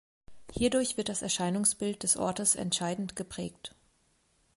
[0.51, 3.75] Hierdurch wird das Erscheinungsbild des Ortes entscheidend geprägt.